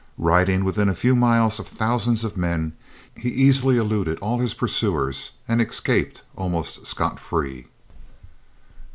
[0.17, 2.73] Riding within a few miles of thousands of men,
[3.15, 7.67] he easily eluded all his pursuers and escaped almost scot free.